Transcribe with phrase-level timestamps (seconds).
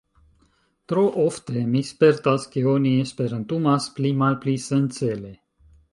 [0.93, 5.35] Tro ofte, mi spertas ke oni esperantumas pli-malpli sencele.